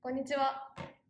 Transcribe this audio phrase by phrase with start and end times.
[0.00, 0.62] こんにちは。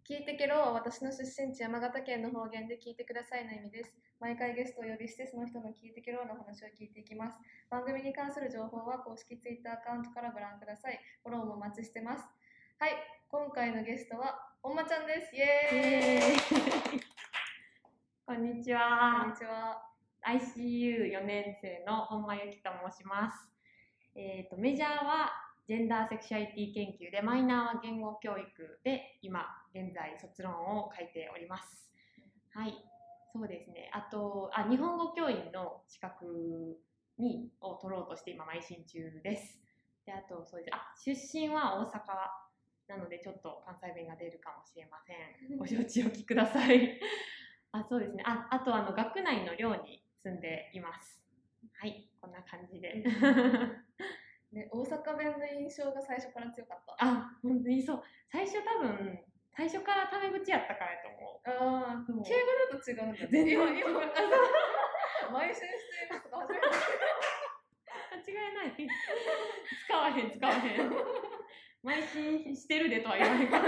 [0.09, 3.93] 聞いてけろは私の出身地山形県の方言で聞いてくださいの意味です。
[4.19, 7.37] 毎回ゲストをお呼びしてその人の聞いてけろの話を聞いていきます。
[7.69, 10.99] 番組に関する情報は公式 Twitter アカウントからご覧ください。
[11.23, 12.25] フォローもお待ちしてます。
[12.81, 12.97] はい、
[13.29, 15.37] 今回のゲストは本間ちゃんです。
[15.37, 17.01] イエーイ。
[18.25, 19.37] こんにちこんはに。
[19.37, 19.85] ちは。
[20.25, 23.37] ICU4 年生の本間由紀と申します。
[24.17, 29.45] えっ、と、メジャーはジェンダーセクシュアリティ研究で、マイナーは言語教育で、今、
[29.75, 31.93] 現在卒論を書いております。
[32.55, 32.73] はい。
[33.35, 33.91] そうですね。
[33.93, 36.81] あと、あ、日本語教員の資格
[37.19, 39.61] に、を取ろうとして今、邁進中です。
[40.07, 40.75] で、あと、そうです。
[40.75, 42.01] あ、出身は大阪
[42.89, 45.59] なので、ちょっと関西弁が出るかもしれません。
[45.59, 46.99] ご承知おきください。
[47.73, 48.23] あ、そうですね。
[48.25, 51.23] あ、あとあの学内の寮に住んでいます。
[51.75, 53.05] はい、こんな感じで。
[54.53, 56.97] ね、大阪弁の印象が最初から強かった。
[57.05, 58.03] あ、本当にそう。
[58.33, 59.21] 最初多分
[59.59, 63.29] 最初からタメ口やったからやと思ああ、そう敬語だと違うんだね。
[63.29, 66.71] 全然今、今、邁進していますとか初めてう。
[68.15, 68.79] 間違いない。
[68.79, 70.95] 使わへん使わへん。
[71.83, 73.67] 邁進してるでとは言わへんから。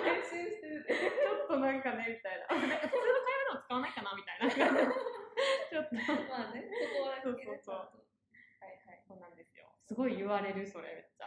[0.00, 1.04] 邁進してるって。
[1.04, 2.56] ちょっとなんかねみたいな。
[2.56, 4.48] なんか普通の会話でも使わないかなみたいな。
[4.48, 5.94] ちょっと。
[6.32, 9.04] まあね、そこはそうそうそうはいはい。
[9.06, 9.68] そうなんですよ。
[9.84, 11.26] すごい言われるそれめっちゃ。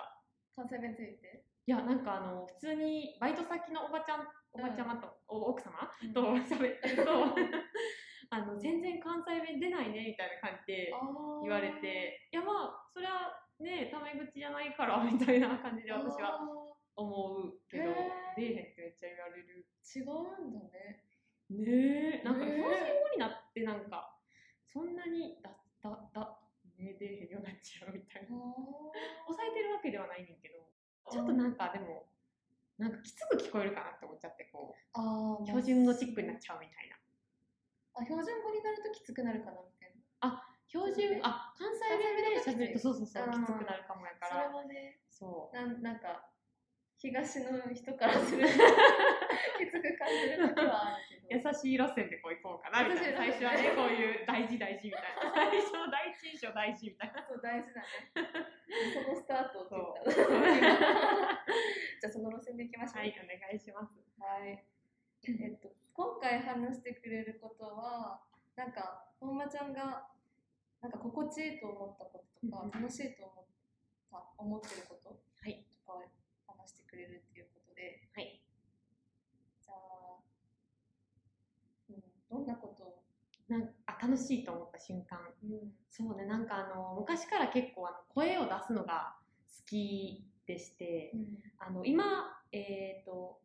[0.55, 1.43] 関西弁ついて？
[1.67, 6.13] いやなんかあの普通にバイト先のおばちゃんおばちゃまと、お奥様うん。
[6.13, 7.11] と喋ってると
[8.31, 10.91] あの全然関西弁出ないねみたいな感じで
[11.43, 17.83] 言われていやまあそれはねタメ口じゃないから みたいな感じで私はは思うけど
[18.35, 19.65] 出えへんってめっちゃ言われる。
[19.95, 21.03] 違うんだね。
[21.49, 22.23] ねえ。
[22.23, 24.17] なんか標準語になってなんか
[24.67, 25.49] そんなにだ
[25.81, 26.38] だだ
[26.79, 28.29] ね出えへんようになっちゃうみたいな。
[28.29, 30.65] 抑えてるわけではないねんけど。
[31.11, 32.07] ちょっとなんかでも
[32.77, 34.79] なんかきつく聞こえるかなって思っちゃってこう。
[34.93, 36.95] あー標準語チックになっちゃうみたいな。
[37.95, 39.89] あ標準語になるときつくなるかなみたい
[40.69, 44.29] 標準あ関西弁で喋るとそうそうそううんきつくなるかもやかな。
[44.29, 45.55] それらはね、そう。
[45.55, 46.29] なんなんか
[46.99, 48.51] 東の人からすると
[49.57, 51.53] きつく感じるときはあるけ優ど。
[51.53, 57.87] しい路線でこう行こうかなみたいな最初はねこういう大事大事みたいな 最初の第一印象大事みたいなそう大事だね。
[58.93, 60.21] そのスタートを切った。
[62.01, 62.97] じゃあその路線でいきましょう。
[62.99, 64.63] はいお願いしますはい。
[65.27, 68.21] えっと、今回話してくれることは、
[68.55, 70.07] なんか、本間ちゃんが、
[70.81, 73.45] なんか心地いいと思ったこととか、うん楽しいと思っ
[74.11, 75.15] た、思ってることは
[75.47, 76.18] いとかを話して
[76.89, 78.41] くれるっていうことで、はい。
[79.61, 80.17] じゃあ、
[81.89, 82.83] うん、どんなこと？
[82.83, 83.03] を、
[83.47, 85.19] なんあ楽しいと思った瞬間。
[85.43, 89.15] うん、そうねなんかあの昔から結構あの声を出すのが
[89.47, 91.13] 好きでして、
[91.59, 92.03] あの今、
[92.51, 93.39] えっ、と、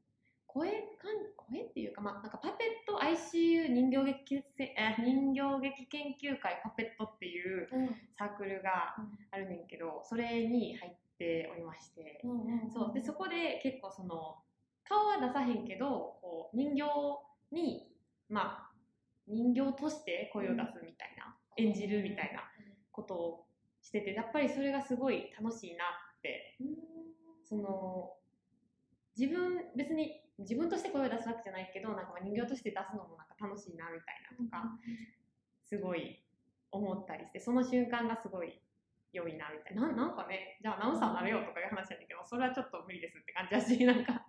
[0.46, 8.94] 声かん、声っていうか、まあ、なんかパペット ICU 人形劇せえ人形劇研究会パペットっていううん、サークルが
[9.32, 14.42] あるねんけど、それに入っておりまして、うん、うん、そう、で、そこで結構その、
[14.84, 16.84] 顔は出さへんけど、こう、人形
[17.52, 17.90] に、
[18.28, 18.70] まあ、
[19.26, 22.42] 人形として声を出すみたいな、演じるみたいな
[22.92, 23.46] ことを
[23.82, 25.84] してて、やっぱりそれがすごい楽しいな
[26.18, 26.94] ってうん。
[27.44, 28.12] その
[29.16, 34.74] 自分別に自分として声を出すわけじゃないけどなんかまあ人形として出すのもなんか楽しいなみたいなとか
[35.62, 36.24] すごい
[36.72, 38.60] 思ったりしてその瞬間がすごい
[39.14, 44.26] 良いなみたいなななんかねじゃあアナウンサーになるよとかいう話やねんけどそれはちょっと無理ですって感じだしなんか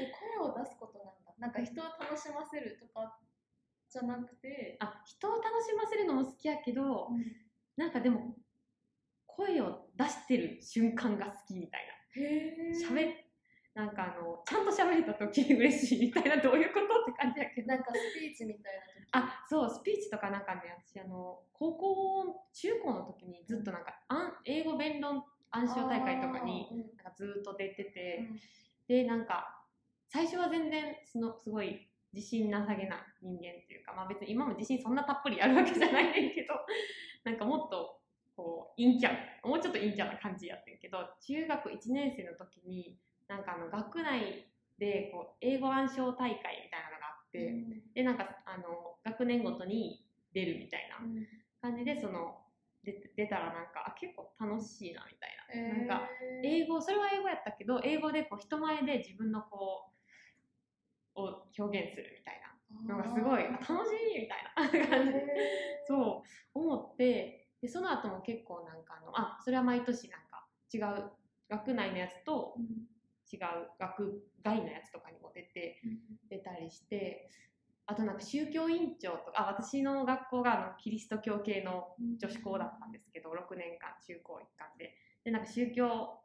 [0.00, 1.32] え声を出すことなんだ。
[1.38, 3.18] なんか人を楽しませるとか
[3.90, 7.10] じゃなくて、あ人を楽しませるのも好きやけど
[7.76, 8.36] なんかでも
[9.26, 12.72] 声を出してる瞬間が好きみたいなへえ。
[12.72, 13.14] 喋っ
[13.74, 18.91] なんかあのちゃんと喋れた時嬉しいみたいなどういうことって感じやけどなんかスピーチみたいな時。
[19.12, 28.40] あそうスピーチとかなんかね私あの高校中高の時にずっとなんかあん英語弁論暗唱大会とかになんかずっと出てて、うん。
[28.88, 29.62] でなんか
[30.08, 36.54] 最初は全然そのすごい自信なさげな人間っていうか、まあ、別に今も自信そんなたっぷりあるわけじゃないねんけど
[37.24, 38.00] なんかもっと
[38.36, 42.98] こう陰キャもうちょっと陰キャな感じやってんけど中学1年生の時に
[43.28, 44.46] なんかあの学内
[44.78, 46.91] でこう英語暗唱大会みたいな
[47.38, 51.26] のがあって、でなんかあの学年ごとに出るみたいなうん。
[51.60, 52.38] 感じでその
[52.82, 55.86] 出出たらなんかあ結構楽しいなみたいな、えー。
[55.86, 56.08] なんか
[56.42, 59.92] 英語それは英語やったけど英語でこう人前で自分のこ
[61.14, 62.52] うを表現するみたいな。
[62.88, 64.88] のがすごいあ楽しいみたいな。
[64.88, 65.12] 感じ。
[65.12, 66.24] でへそ
[66.54, 71.10] う思ってでその後も結構なんかあのあそれは毎年なんか違う
[71.48, 72.91] 学内のやつとーうん
[73.32, 73.40] 違う
[73.80, 75.80] 学外のやつとかにも出て
[76.28, 77.30] 出たりして
[77.86, 84.94] あとなんか宗教委員長とかあ私の学校があのキリスト教系の女子校だったんですけど6年間中高一貫で。
[85.24, 86.18] でなんか宗教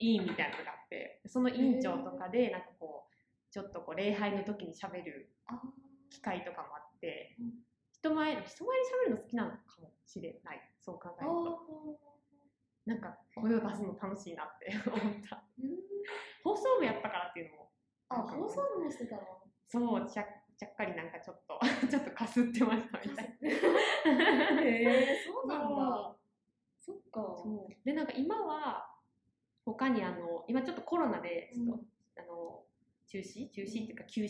[0.00, 5.60] 委員みたいなのがあってその委員長とかでなんかこうちょっとこう礼拝の時にしゃべるあ
[6.10, 7.52] 機会とかもあって、うん。
[7.92, 10.60] 人前人前で喋るの好きなのかもしれない。
[10.80, 12.13] そう考えあると
[12.86, 15.42] なんか声を出すの楽しいなって 思った。
[16.42, 17.70] 放送部やったからっていうのも
[18.10, 19.22] あ放送部もしてたの？
[19.66, 20.24] そうちゃ
[20.56, 21.58] ちゃっかりなんかちょっと
[21.88, 26.16] ちょっとかすってましたみたいへえそうなんだ。
[26.78, 27.34] そっか。
[27.36, 27.84] そう。
[27.84, 28.94] でなんか今は
[29.64, 31.84] 他にあの今ちょっとコロナでちょっと、
[32.20, 32.66] あの
[33.06, 33.50] 中止？
[33.50, 34.28] 中止っていうか休止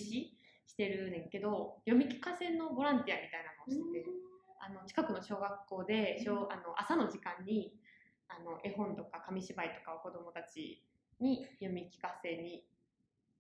[0.67, 4.07] してるねんけど読み聞かせのボランティアみたいなのをしてて、
[4.61, 7.77] あの近くの小学校で小あの朝の時間に
[8.29, 10.83] あの絵本とか紙芝居とかを子どもたち
[11.21, 12.65] に読み聞かせに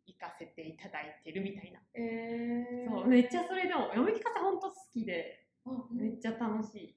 [0.06, 6.96] 行かせていただいてるみたいな、えー、そうめっちゃそれでも読み聞かせほんと好きであめっちゃ楽しい。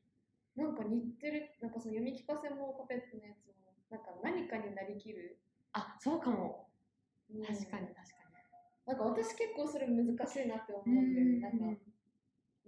[0.57, 3.53] なんか似てるなんかその読み聞かせもパペットのやつも
[3.89, 5.37] なんか何かになりきる、
[5.71, 6.67] あそうかも。
[7.31, 7.45] うん。
[7.45, 8.27] 確かに確か
[8.87, 11.01] なんか私結構それ難しいなって思うに。
[11.01, 11.81] んだよねなんか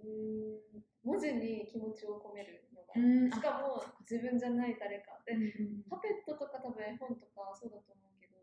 [0.00, 3.30] うん文字に気持ちを込めるうん。
[3.30, 5.18] しかも自分じゃない誰か。
[5.26, 8.34] でうんパペットとか多分絵本とかそうだと思うけど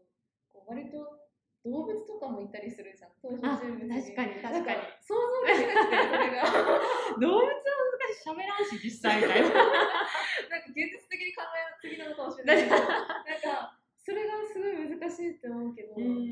[0.54, 1.20] こう割と
[1.66, 3.12] 動物とかもいたりするじゃん。
[3.20, 3.92] 登場あ人物に。
[3.92, 4.80] 確かに確かに。
[5.04, 6.44] 想像できなくてそれが。
[7.20, 8.30] 動物は難しい。
[8.30, 16.32] 喋らんし実際みたいななんか現実的に考えすぎなのかもしれないけどなんかそれがすごい難しいって思うけど、うん。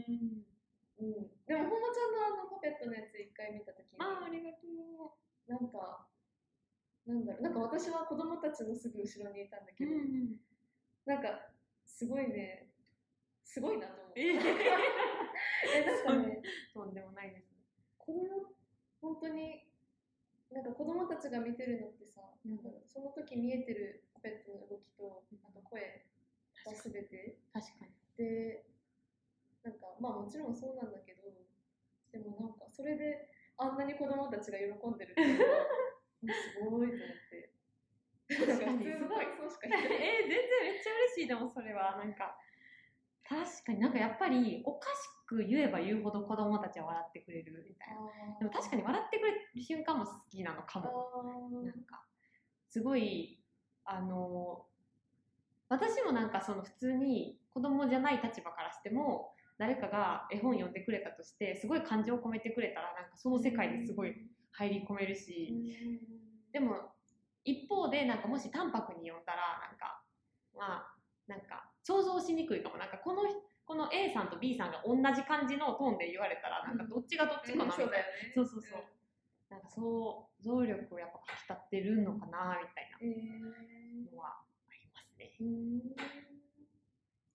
[1.00, 1.28] うん。
[1.46, 4.00] でもほんまちゃんのあのパペットのやつ一回見た時に。
[4.00, 5.52] あありがとう。
[5.52, 6.08] なんか
[7.06, 10.36] なんだろうなんか私は子供たちのすぐ後ろにいたんだけど、ん
[11.06, 11.54] なんか
[11.86, 12.68] すごいね
[13.44, 14.34] すごいなと思ってえ
[15.82, 16.42] えなんかね
[16.74, 17.58] とんでもないですね。
[17.98, 18.50] 子供
[19.02, 19.70] 本当に
[20.52, 26.06] なんか子供たちが見てるのってさ、なんだろうその時見えてるパペットの動きとあと声
[26.66, 27.38] が全て。
[27.54, 27.94] 確かに。
[28.18, 28.66] で
[29.64, 31.22] なんかまあもちろんそうなんだけど
[32.12, 35.46] でもなんかそれであんなに子供たちが喜んでるっていう
[36.34, 37.52] すごいと思って。
[38.28, 38.66] 確かに。
[38.66, 40.00] なん普通の感想しか言ってない。
[40.02, 42.38] えー、全然めっちゃ嬉しいでもそれはなんか。
[43.28, 43.80] 確かに。
[43.80, 48.38] なんかやっぱりおかしく言えば言うほど子供たちは笑ってくれるみたいな。
[48.40, 51.12] でも確かに笑ってくれる瞬間も好きなのかも。
[51.16, 51.24] あ
[51.64, 52.06] なんか
[52.70, 53.42] すごい
[53.86, 54.66] あの
[55.70, 64.14] 私もなんかその普通に子供じゃない立場からしても誰かが絵本読んでくれたとしてすごい感情を込めてくれたらなんかその世界にすごい
[64.58, 65.54] 入り込めるし、
[66.52, 66.96] でも
[67.44, 70.02] 一方でなんかもし淡白に読んだらなんか
[70.56, 70.96] まあ
[71.28, 72.78] なんか想像しにくいかも。
[72.78, 73.24] なんかこの
[73.66, 78.32] この A さんと B さんが同じ感じのトーンで言われたらなんかどっちがどっちかなみたいな、そうだよね。
[78.34, 78.84] そうそうそう。
[79.50, 83.42] なんか想像力をやっぱかき立ってるのかなみたいえー。
[83.42, 85.34] なのはありますね。
[85.40, 85.82] うーん。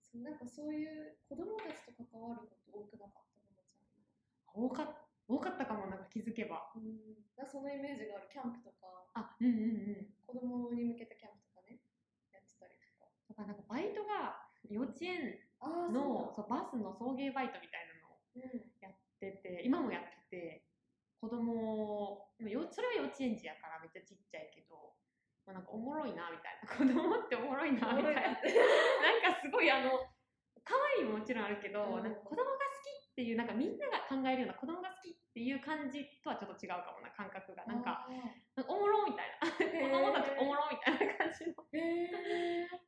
[0.01, 4.87] そうなんかそういう子供たちと関わること多くなかった多かっ
[5.31, 6.67] 多かったかもなんか気づけば。
[6.75, 8.27] うん、だそのイメージがある。
[8.27, 9.07] キャンプとか。
[9.15, 9.63] あうんうん
[9.95, 10.11] うん。
[10.27, 11.79] 子供に向けたキャンプとかね。
[12.35, 13.07] やってたりとか。
[13.31, 18.43] だからなんかバイトが幼稚園のそうバスの送迎バイトみたいなのをだ。
[18.43, 18.59] うん。
[18.83, 20.67] やってて今もやってて
[21.21, 24.97] 子供でもよそれは幼稚園児やからめっちゃちっちゃいけど、
[25.45, 26.65] まあ、なんかおもろいなみたいな。
[26.65, 28.21] 子供っておもろいなみたいな。
[28.25, 30.01] なんかすごいあの
[30.65, 32.03] 可愛いももちろんあるけど、うん。
[32.03, 34.80] なんか子供が好きっていうなんかみんなが考えるような子供
[35.41, 37.65] いう感じとはちょっと違うかもな感覚が。
[37.65, 38.07] なんか
[38.67, 39.49] おもろみたいな。
[39.49, 39.81] ー。
[39.81, 41.57] 子供たちおもろみたいな感じの。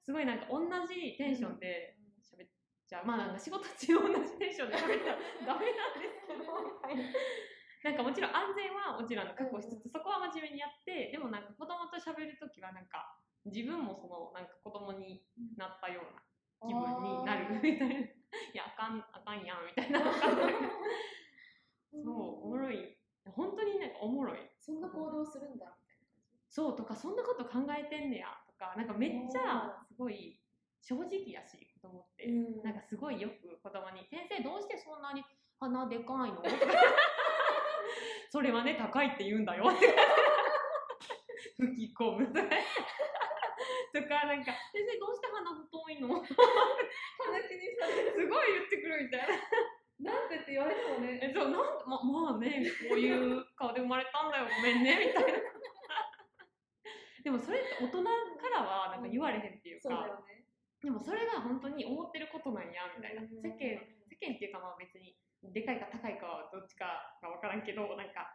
[0.02, 2.50] すごいなんか同じテンションで喋っ
[2.88, 5.18] ちゃう、まあなんか仕事中同じテンションで喋った
[5.50, 7.04] らダメなんですけどみたいな。
[7.84, 16.24] なんかもちろん安全はもちろん確保しつつ、そこは真面目にやってでもなんか子供と喋るときはなんか自分もそのなんか子供になったような
[16.64, 18.00] 気分になるみたいな。
[18.00, 20.00] いやあかんあかんやんみたいな。
[22.02, 22.98] そうおもろい
[23.36, 24.40] 本当になんかおもろい。
[24.60, 26.50] そんな行動するんだみたいな感じ？
[26.50, 30.40] そうとかそんなこと考えてんねやとかなんかめっちゃすごい
[30.82, 32.26] 正直やし子供って。
[32.26, 35.24] うんなんかすごいよく子供に「先生どうしてそんなに
[35.60, 36.42] 鼻でかいの?
[38.32, 39.66] 」それはね高いって言うんだよ」
[41.58, 46.08] 吹き込むとかなんか「先生どうして鼻太いの?
[46.26, 48.28] 」す鼻気にされる。
[48.30, 49.28] ごい言ってくるみたいな
[50.54, 51.20] 言われてもね。
[51.22, 54.46] えそうなんままあねこういう顔で生まれたんだよ。
[54.46, 55.40] ごめんね みたいな。
[57.24, 59.90] でもそれって大人からはなんか言われへんっていうか。
[59.90, 60.46] そうだよね。
[60.84, 63.22] でもそれが本当に思ってることなんやみたいな。
[63.22, 68.32] うん世間世件っていうかまあ別にでかいか高いかはどっちかが分からんけどなんか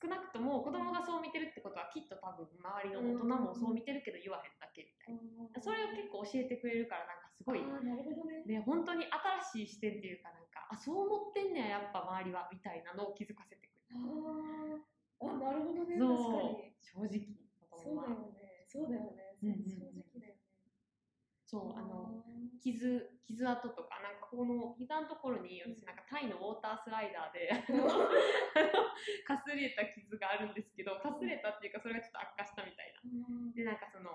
[0.00, 8.40] 少なくとも子供がそう見てるってことはきっと多分周りの大人もそう見てるけど言わへんだけみたいな、それを結構教えてくれるからなんかすごいなるほどね。
[8.48, 9.04] ね本当に
[9.52, 14.80] 新しい視点っていうかなんかあそう思ってんねややっぱ周りはみたいなのを気づかせてくれる
[15.20, 16.00] あなるほどね。
[16.00, 16.72] 確かに。
[16.80, 17.36] 正直
[17.68, 18.64] 子そうだよね。
[18.64, 19.36] そうだよね。
[19.44, 20.09] うんうんうん正直。
[21.50, 22.30] そうあのー。
[22.60, 27.48] 傷傷跡とかなんかこの膝のところに私なんかタイのウォータースライダーで
[29.24, 33.00] かすれた傷があるんですけどかすれたっていうかそれがちょっと悪化したみたいな。
[33.56, 34.12] でなんかその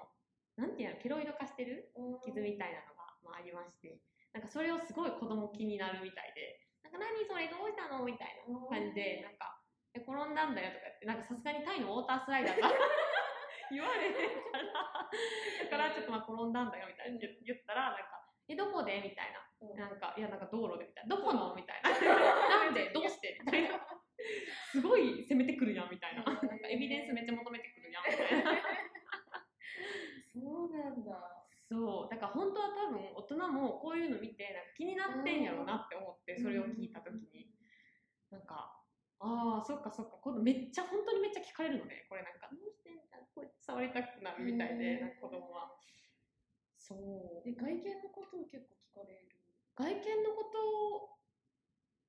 [0.61, 1.89] なんていうのケロイド化してる
[2.21, 3.97] 傷みたいなのが、まあ、ありまして。
[4.35, 8.03] なんかそれをすごい子供気になるみたいでなんか何それどうしたの？
[8.03, 9.63] みたいな感じでなんか
[9.95, 12.67] え転んだんだよとか言ってなんかさすがにタイのウォータースライダーが
[13.71, 14.13] 言われへん
[14.51, 14.65] から。
[15.71, 17.17] だからちょっとまあ転んだんだよみたいな。
[17.17, 19.01] 言言ったらなんかえどこで？
[19.01, 19.41] みたいな。
[19.61, 19.77] うん。
[19.77, 21.15] なんかいやなんか道路でみたいな。
[21.15, 21.55] どこの？
[21.55, 21.89] みたいな
[22.65, 22.89] なんで？
[22.93, 23.37] どうして？
[23.45, 23.79] みたいな。
[24.71, 26.23] すごい攻めてくるやんみたいな。
[26.23, 28.61] なんかエビデンスめっちゃ求めてくるやんみたいな。
[30.33, 31.45] そうなんだ。
[31.67, 32.09] そう。
[32.09, 37.49] だから本当は多分大人もこういうの見てなんか気になってんやろうなって思ってそれを聞いた時に。
[38.31, 38.81] なんか
[39.19, 40.17] ああそっかそっか。
[40.21, 45.71] 今度めっちゃ聞かれるのねこれなんかどうしてみたいなこうやって触りたくなるみたいへーでなんか子供は
[46.77, 49.31] そうえ、外見のことを結構聞かれる。
[49.75, 51.15] 外見のことを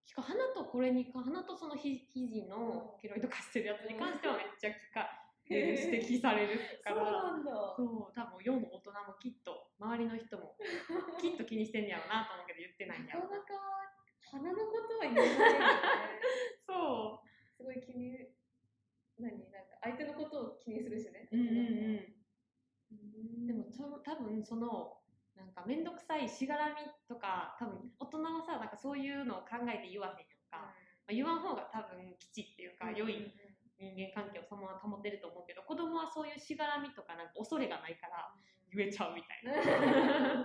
[0.06, 7.50] 聞か花とこれにか花とそのひ肘のケロイド化してるやつに関してはめっちゃ聞か指摘されるかそうらなんだ。
[7.76, 10.54] そう多分世の大人もきっと周りの人も
[11.22, 13.86] きっと気にしてんやろうなと思うけど言ってないんやろうななかなか
[14.30, 15.38] 花のことは言えないよね。
[16.66, 17.22] そ
[17.56, 18.30] すごい気に、
[19.18, 19.38] 何？
[19.50, 21.28] なんか相手のことを気にするしね。
[21.30, 23.64] ううんうんうんうんでも
[24.04, 25.00] 多分その
[25.56, 30.76] か面倒くさいしがらみとか多分大人はさなんかそういうのを考えて言わへんやんか、
[31.08, 33.32] まあ、言わん方が多分基地っていうか良い
[33.80, 38.28] 人間関係をそのまま保てると思うけど子供はそういうしがらみとかなんか恐れがないから
[38.68, 40.44] 言えちゃうみたいな。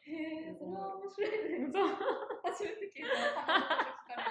[0.00, 1.68] へえ、それは面白いね。
[1.70, 1.88] そう
[2.42, 3.42] 初めて聞いた。
[3.42, 4.30] 花のこと聞かれる。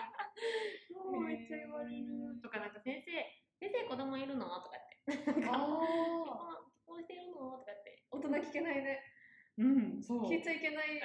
[0.90, 3.12] そうめっちゃ言われるとかなんか先生
[3.60, 9.00] 先生子供いるのとかってああ、結婚してるのとかって大人聞けないね。
[10.42, 11.00] ちゃいけない。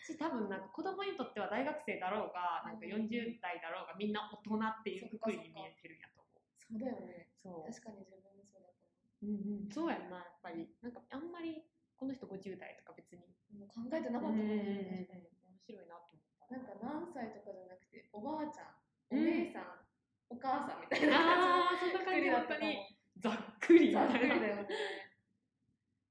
[0.00, 7.28] し多分なんか子供にとっては大学生だろうがなんか40代だろうがみんな大人っていうくくりに見えてるんやと思うそうだよね。
[7.42, 8.74] そう確かに自分もそうだと
[9.22, 11.62] うんうん、そうやんなやっぱりなんかあんまり
[11.96, 13.58] この人50代とか別に思う。
[13.58, 15.06] もう考えてなかったもんね。
[15.44, 18.74] 面白いなと思ったなんか何歳とかじゃなくて、おばあちゃん、
[19.10, 19.86] おうん姉さん、
[20.30, 24.68] お母さんみたいなあーそんな感じだったかも本当にざっくりみざったいなくりだよね。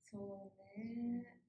[0.05, 1.41] そうね。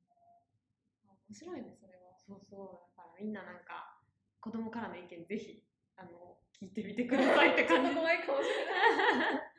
[1.05, 2.17] あ面白いね、それは。
[2.17, 3.99] そうそうだからみんななんか
[4.41, 5.65] 子供からの意見ぜひ
[5.97, 9.51] あの聞いてみてくださいってちょっ感じと怖いかもしれない。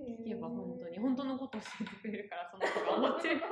[0.00, 3.42] 聞けば本当に本当のことを教えてくれるからその子が思ってる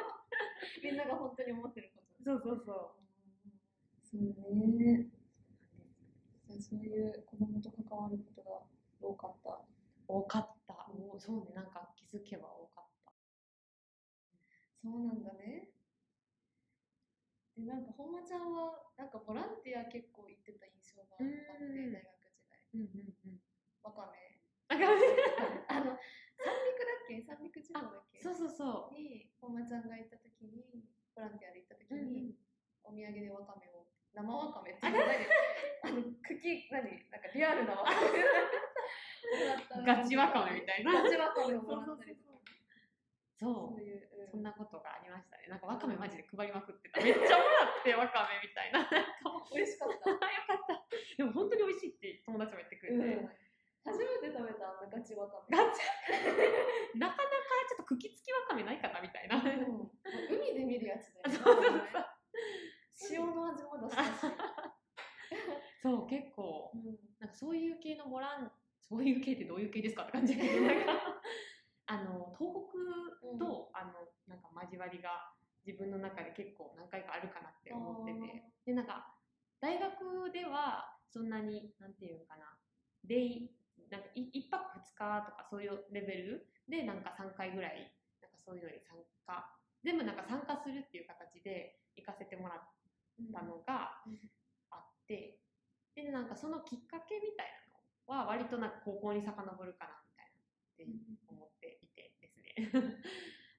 [0.83, 2.25] みんなが本当に思ってること。
[2.25, 3.09] そうそうそう
[4.03, 4.23] そう
[4.79, 5.11] ね。
[6.49, 8.63] じゃあそういう子供と関わることが
[9.01, 9.61] 多かった。
[10.09, 13.13] 多かったおーそうねなんか気づけば多かった
[14.83, 15.69] そうなんだね。
[17.57, 22.63] で、なんか本間ちゃんは、なんかボランティア結構行ってた印象があって、うん大学時代。
[22.75, 23.41] うんうんうん
[23.83, 24.39] わかめ。
[24.69, 24.87] あが
[25.69, 25.97] あの、
[26.39, 27.23] 三陸だっけ？
[27.23, 28.21] 三陸地方だっけ？
[28.23, 32.37] そうそうそに、本間ちゃんが行った時に、ボランティアで行った時う、うんに、
[32.85, 34.95] お土産でわかめを、生わかめって何
[35.83, 37.11] あの、茎、何？
[37.11, 38.23] なんかリアルなわかめ。
[39.85, 42.28] ガチわかめみたいなガチわかめをもらったりとか。
[43.39, 44.03] そそういう。
[44.03, 45.47] うそんなことがありましたね。
[45.47, 47.01] なんかわかめマジで配りまくってた。
[47.01, 48.83] めっちゃもらってわかめみたいな。
[48.83, 49.55] なんかもう。
[49.55, 50.11] 美味しかった。
[50.11, 50.85] よかった。
[51.17, 53.31] でも本当に美味しいって友達も言ってくれて、うん。
[53.87, 55.57] 初めて食べたあんなガチわかめ。
[55.57, 55.81] ガチ。
[56.99, 57.39] なかなか
[57.71, 59.91] ちょっと茎付きわかめないかなみたいな、うん。
[60.29, 61.39] 海で見るやつだよね。
[61.39, 62.07] そうそうそう。
[63.11, 64.35] 塩の味も出したし。
[65.81, 66.73] そう結構。
[66.75, 66.99] うん。
[67.23, 68.53] なんかそういう系のボラン
[68.89, 70.47] そういう系ってどういう系ですかって感じなん
[70.87, 71.21] か
[71.89, 75.33] あの東北と、あのなんか交わりが
[75.65, 78.45] 自分の中で結構何回かあるかなって思ってて。
[78.69, 79.17] でなんか
[79.61, 82.61] 大学ではそんなになんていうのかな
[83.05, 83.57] デイ
[83.91, 89.57] なんかい1泊2日とかそういうレベルでなんか3回ぐらいなんかそういうのに参加。
[89.83, 92.61] 全部なんか参加するっていう形で行かせてもらっ
[93.33, 94.31] たのがうん。
[94.71, 95.41] あって。
[95.95, 97.51] でなんかそのきっかけみたい
[98.07, 99.98] なのは割となんか高校に遡るかな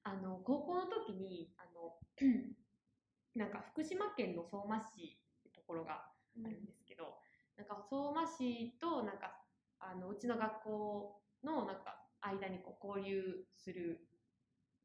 [0.03, 1.97] あの、高校の時に、あの、
[3.35, 6.11] なんか福島県の相馬市ってところが
[6.43, 7.19] あるんですけど、
[7.57, 9.45] うん、なんか相馬市と、なんか、
[9.79, 14.09] あの、うちの学校の、なんか、間にこう交流する、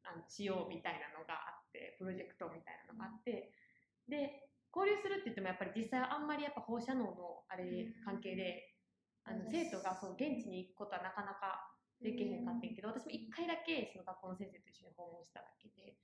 [0.04, 3.52] あの、しようみたいなのがあって、プロジェクトみたいなのがあって、
[4.08, 8.74] うん、で、交流するって言ってもやっぱり実際あんまりやっぱ放射能のあれ関係で、
[9.26, 11.73] うん、あの生徒がそう現地に行くことはなかなか
[12.04, 15.96] できへんかったんやけど私も1回だけその学校の先生と一緒に訪問しただけで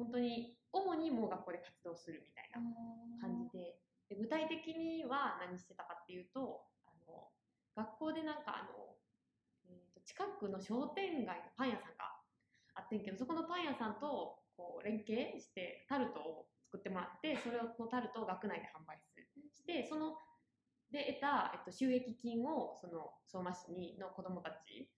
[0.00, 2.64] 本当に主にもう学校で活動するみたいな
[3.20, 3.76] 感じで
[4.08, 7.28] で具体的には何してたかっていうとあの
[7.76, 8.96] 学校でなんかあの、
[9.68, 12.16] えー、と近くの商店街のパン屋さんが
[12.80, 19.28] あってんけどそこのパン屋さんとこう連携してタルトを作ってもらってそれをのタルトを学内で販売する。
[19.52, 20.16] してその
[20.90, 24.88] で得た、えっと、収益金をその相馬市にの子どもたち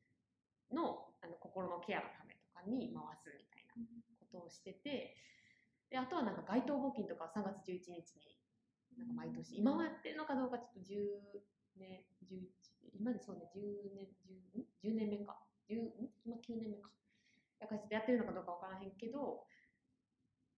[1.55, 3.79] 心のケアのためとかに回すみたいな
[4.19, 5.15] ことをしてて
[5.89, 8.35] であとはなんか街頭募金とか3月11日に
[8.99, 11.39] なんか毎年今はやってるのかどうかちょっと10
[11.79, 12.51] 年11
[12.99, 13.63] 今でそうね10
[13.95, 14.07] 年
[14.83, 15.39] 10, 10年目か。
[15.71, 16.11] 10ん？
[16.25, 16.91] 今9年目か。
[17.59, 19.47] だからちょっとやってるのかどうかわからへんけど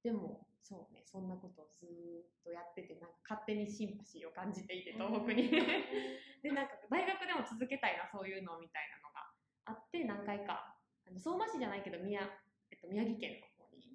[0.02, 5.48] でもそうねそんなことをずーっとやっててなんか勝手にシンパシーを感じていて東北に。
[6.42, 9.30] でなんか大学でも続けたいなそういうのみたいなのが
[9.64, 10.75] あって何回か
[11.06, 12.20] あの相馬市じゃないけど宮,、
[12.70, 13.86] えっと、宮城県の方に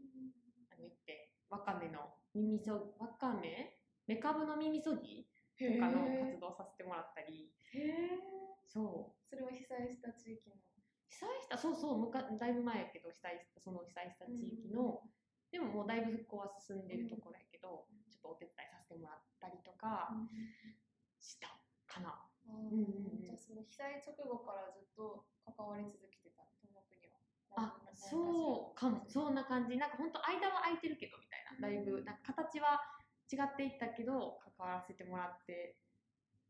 [0.71, 3.77] あの行ってわかめの耳そわかめ？
[4.07, 5.27] めかぶの耳そぎ
[5.59, 7.51] とかの活動させてもらったり。
[7.75, 8.19] へえ
[8.67, 9.29] そう。
[9.29, 10.55] それは被災した地域の。
[11.11, 15.03] 被災したそうそうむかだいぶ前やけど被災したその被災した地域の、
[15.51, 20.15] でももうだいぶ復興は進んでるところやけど、ちょっとお手伝いさせてもらったりとか
[21.19, 21.51] した
[21.85, 22.15] かな。
[22.47, 23.21] うんうんうん。
[23.21, 26.20] じゃあその被災直後からずっと関わり続け
[27.55, 32.79] あそうかもそんな感じなんか本当間は空いてるけどみたいなだいぶなんか形は
[33.31, 35.75] 違っていったけど関わらせてもらって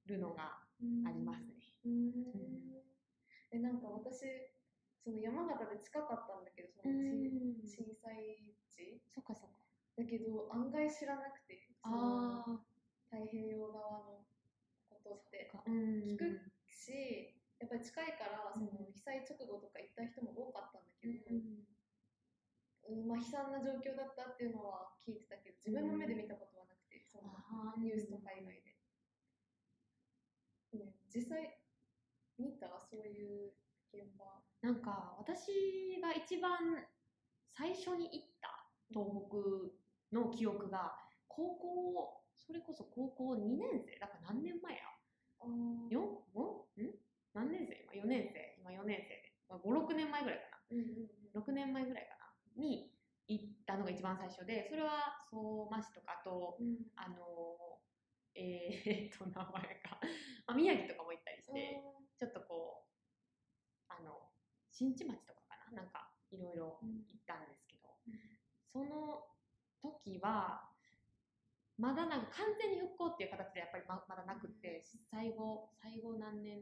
[0.05, 0.61] るのが
[1.05, 1.73] ありますね。
[1.85, 2.71] うん
[3.53, 4.23] えなんか私
[5.03, 6.93] その山形で近かったんだけどその
[7.67, 9.61] 震災地そっかそっか。
[9.97, 12.45] だけど案外知らなくてあ
[13.11, 14.23] 太平洋側の
[14.87, 16.39] ことって、聞く
[16.71, 21.65] しやっぱり近いからその被災直後とか行った人も多かったんだ、うん。
[22.89, 23.07] うん。
[23.07, 27.31] まあ、悲惨な状況だったっていうのは聞いてたけど自分の目で見たことはなくて、その
[27.79, 28.75] ニュースとか以外で、
[30.73, 31.57] うん、実際
[32.37, 32.67] 見た？
[32.79, 33.53] そういう
[33.93, 34.25] 現場？
[34.61, 36.83] なんか私が一番
[37.55, 39.71] 最初に行った東北
[40.11, 40.91] の記憶が
[41.27, 43.99] 高校それこそ高校2年生？
[43.99, 44.81] だから何年前や？
[45.39, 45.87] あー。
[45.87, 45.97] 4?
[45.97, 46.91] ん？
[47.33, 47.87] 何年生？
[47.95, 48.57] 今4年生。
[48.59, 52.15] 今4年生で、まあ、56年前ぐらいか6年前ぐらいか
[52.55, 52.63] な？
[52.63, 52.91] に
[53.27, 56.67] 行ったのが一番最初でそれは相馬市とかあとうん。
[56.67, 57.79] うんあの
[58.33, 59.99] えー、っと名前が、
[60.47, 61.83] まあ、宮城とかも行ったりして
[62.17, 64.31] ちょっとこうあの
[64.71, 65.83] 新地町とかかな？
[65.83, 67.03] なんかいろいろうん。
[67.11, 68.15] 行ったんですけど、うん。
[68.65, 69.27] その
[69.81, 70.71] 時は
[71.77, 76.61] まだなんか完全に復興っていう形でやっぱりままだなくって最後最後何年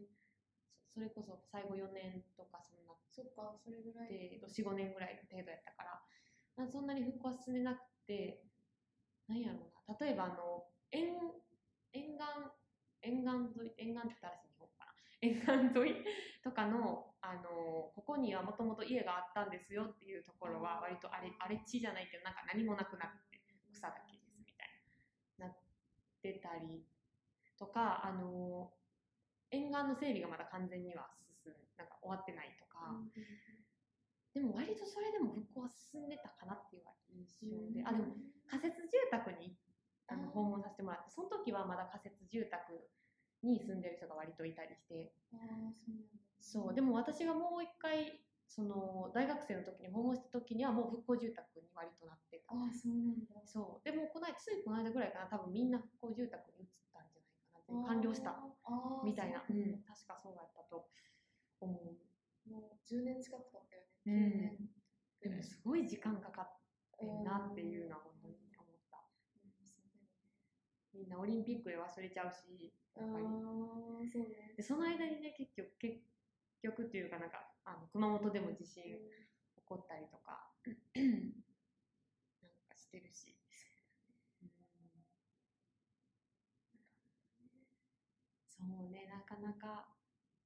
[0.94, 4.40] そそれこそ最後4年とかそんなそっかそれぐらい。
[4.40, 6.02] 程度45年ぐらいの程度やったから
[6.58, 8.44] まあそんなに復興は進んでなくて
[9.28, 9.96] なんやろうな。
[10.00, 11.14] 例えばあの沿
[11.94, 12.26] 沿岸
[13.02, 14.40] 沿岸沿い沿岸ってかな。
[15.22, 15.96] 沿岸沿い
[16.44, 24.70] とかのあのここにはもともと家があったんですよっていうところは割と荒れ荒れ地じゃないけどなんか何もなくなって草だけですみたい
[25.38, 25.48] な。
[25.48, 25.58] なっ
[26.22, 26.84] てたり
[27.58, 28.72] とかあの
[29.52, 31.10] 沿岸の整備がまだ完全には
[31.44, 33.12] 進んなんか終わってないとか、うん
[34.34, 37.88] でも割とそれでも復興は進んでたかなっていう印象で、うん。
[37.88, 38.14] あでも
[38.46, 39.58] 仮設住宅に
[40.08, 42.88] あの訪問させてもらってその時はまだ仮設住宅
[43.42, 45.14] に住んでる人が割といたりして。
[45.34, 46.30] ああそうなんだ。
[46.40, 52.54] そうでも私がもう一回その大学生の時に訪問した時にはもう復興住宅に割となってた。
[52.54, 53.34] ああそうなんだ。
[53.46, 56.70] そうでもこの間ついこの間ぐらいかな多分みんな復興住宅に移っ
[57.70, 58.36] 完了した。
[59.04, 59.58] みたいな、そう。
[59.58, 59.84] ん。
[59.84, 60.90] 確かそうやったと
[61.60, 62.50] 思う。
[62.50, 63.90] もう10年近く経ったよね。
[64.06, 64.70] うん。
[65.22, 66.58] 9年でもすごい時間かかっ
[66.98, 69.04] てんなっていうのは本当に思った。
[70.94, 73.26] みんなオリンピックで忘れちゃうしやっぱり。
[73.26, 74.54] ああ、そうね。
[74.56, 76.00] でその間にね結局結
[76.64, 79.00] 局っていうかなんかあの熊本でも地震起
[79.66, 80.52] こったりとか
[80.96, 83.36] なんかしてるし、
[84.42, 84.50] うん
[88.60, 89.88] そうねなかなか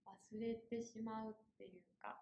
[0.05, 2.21] 忘れてしまうっていうか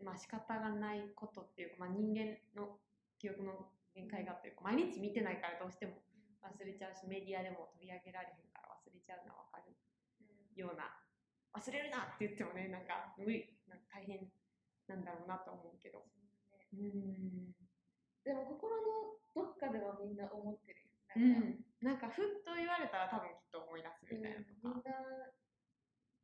[0.00, 2.80] まあ仕方がないことっていうか、まあ、人間の
[3.20, 6.00] 記憶の限界がというか毎日見てないからどうしても
[6.40, 9.72] 忘れちゃうしメディアでも取り上げられへんから忘れちゃうのはわかる
[10.20, 10.56] うん。
[10.56, 10.92] ような
[11.52, 14.28] 忘れるなって言ってもねなんか無理なんか大変
[14.88, 16.04] なんだろうなと思うけど。
[16.72, 17.52] うん。
[18.24, 20.92] でも心のどっかではみんな思ってるよ。
[21.16, 25.28] うなんかんなんかふっと言われたら多分きっと思い出すみたいなとうんみんかな、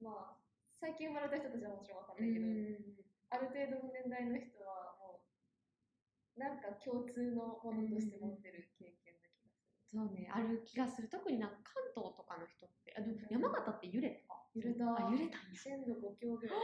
[0.00, 0.40] まあ、
[0.80, 2.50] 最近生まれた人たちはもちろんわかんうないけど、ん
[3.28, 9.84] ある程度の年代の人はもう、なんか共通のものとして持ってる経験な気がする。
[9.84, 11.12] そうねある気がする。
[11.12, 14.40] 特になんか関東とかの人ってあでも山形って揺れた？
[14.56, 14.84] 揺れた。
[14.96, 15.60] あ揺れたんや。
[15.60, 16.58] 震度5強ぐらい。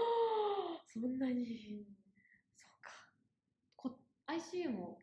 [0.89, 1.85] そんなに。
[2.57, 2.91] そうか。
[3.77, 3.93] こ
[4.27, 4.99] ICU も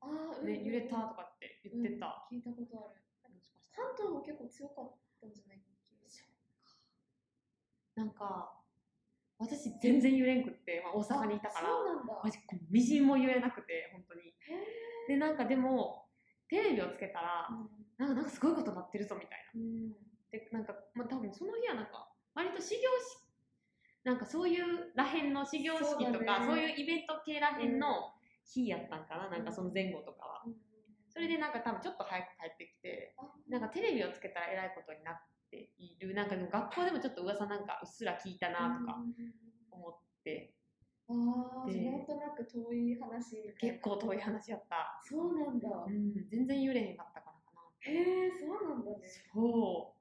[0.00, 3.00] ああ、うんね、揺れたとかって言ってた、聞いたことある。
[3.70, 5.68] 関東も結構強かったんじゃないか。
[7.98, 8.54] なんか
[9.38, 11.66] 私全然揺れんくって、まあ、大阪にいたから。
[11.66, 12.20] あそうなんだ。
[12.22, 14.30] マジこうみじんも揺れなくて本当に。
[14.30, 14.34] へ
[15.08, 16.06] でなんかでも
[16.48, 17.54] テレビをつけたらー
[17.98, 19.60] なんかなんかすごいことになってるぞみたいな。
[19.60, 19.92] うん。
[20.30, 23.26] でなんか、まあ、多分その日はなんか割と始業式
[24.04, 26.70] なんかそういうらへんの始業式とかそう,、ね。
[26.70, 28.14] いうイベント系らへんの
[28.48, 30.54] 日やったんかな、なんかその前後とかは、うん。
[31.08, 33.22] それでなんか多分ちょっと早く帰ってきてあ。
[33.48, 35.14] なんかテレビをつけたらえらいことになっ
[35.50, 36.14] ている。
[36.14, 38.98] なんかでも学校でもちょっと噂なんかうっすら聞いたなとか
[39.70, 40.54] 思って、
[41.08, 41.80] ああ、で。
[41.90, 45.68] なんとなく遠い話結構遠い話やった、そうなんだ。
[45.86, 47.92] うん、全然揺れへんかったからかな。
[47.92, 48.98] へえ、そうなんだね。
[49.32, 49.98] そう。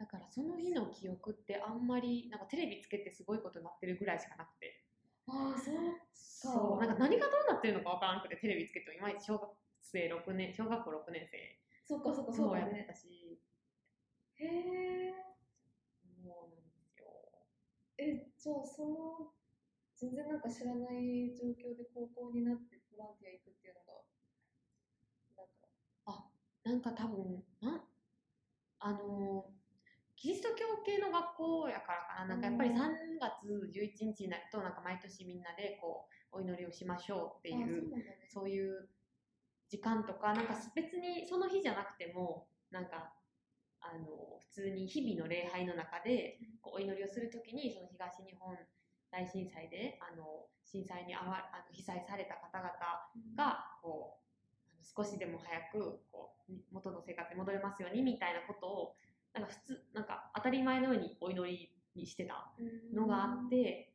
[0.00, 4.82] だからその日の記憶ってあんまりなんかテレビつけてすごいことになってるぐらいしかなくて
[5.30, 5.74] ああ、そう。
[6.12, 9.50] そうなんか何がどうなってるのかわからなくてテレビつけてもいまいち小学
[9.82, 12.84] 生6年小学校6年生そっかそっかそうだね。
[12.88, 13.38] たし
[14.36, 15.14] へえ。
[16.22, 17.06] そうなんですよ
[17.98, 19.32] え、じゃあその
[19.96, 24.00] 全然なんか知らない状況で高校になってボランティア行くっていうのが
[25.36, 26.32] なんか
[26.64, 27.80] なんか多分なん
[28.78, 29.59] あの
[30.20, 32.36] キリスト教系の学校やからかな。
[32.36, 32.76] なんかやっぱりうん。
[32.76, 32.84] 3
[33.16, 37.88] 月11日になるとなんか毎年みんなでこうお祈りをしましょうっていう。
[38.28, 38.88] そういう
[39.70, 43.14] 時間とかなんか別にその日じゃなくてもなんか
[43.80, 48.54] あの普通に日々の礼拝の中でこうお祈りをするときにその東日本
[49.10, 52.68] 大震災であの震災にあわあの被災された方々
[53.36, 58.94] がこう少しでも早くこう元の生活に戻れますようにみたいなことを
[59.34, 62.52] なんか普通なんか当たり前のようにお祈りにしてた
[62.92, 63.92] のがあって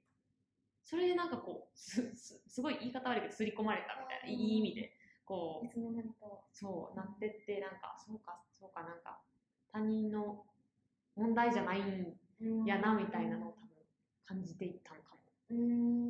[0.83, 4.91] それでなんかこうすすすごい言い方悪いけど刷り込まれたみたいないい意味で
[5.25, 6.25] こういつの間にか。
[6.51, 9.19] そうなってってなんかそうかそうかなんか
[9.73, 10.45] 他人の
[11.15, 12.15] 問題じゃないん
[12.65, 13.67] やなみたいなのを多分
[14.25, 15.21] 感じていったのかも。
[15.49, 16.09] うーん、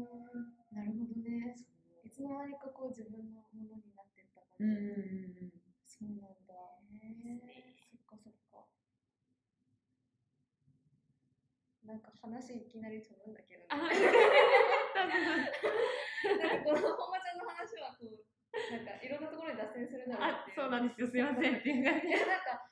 [0.72, 1.56] なるほどね。
[2.04, 4.64] いつの間にかこう自分のものになってった感じ。
[4.64, 5.52] うん
[5.86, 6.54] そうなんだ。
[6.92, 7.76] へえ。
[7.90, 8.66] そっかそっか。
[11.86, 13.68] なんか話いきなり飛ぶんだけど、ね。
[13.74, 14.02] あなんか
[16.66, 18.26] この本間ちゃんの話はこう、
[18.74, 20.56] なんかいろんなところに脱線するだろうあっていう。
[20.56, 21.08] そうなんですよ。
[21.08, 21.56] すいません。
[21.58, 22.70] っ ていう感じなんか